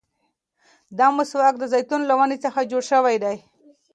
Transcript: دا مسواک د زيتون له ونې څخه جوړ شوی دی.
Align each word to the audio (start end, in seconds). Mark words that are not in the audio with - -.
دا 0.97 1.07
مسواک 1.17 1.55
د 1.59 1.63
زيتون 1.73 2.01
له 2.09 2.13
ونې 2.19 2.37
څخه 2.45 2.69
جوړ 2.71 2.83
شوی 2.91 3.15
دی. 3.23 3.37